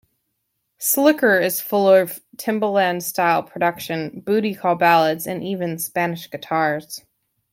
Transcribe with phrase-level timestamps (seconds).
[0.79, 7.05] Slicker is full of Timbaland-style production, booty-call ballads and even Spanish guitars.